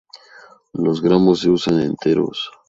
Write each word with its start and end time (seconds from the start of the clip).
Los 0.73 0.99
granos 0.99 1.41
se 1.41 1.51
usan 1.51 1.79
enteros. 1.79 2.49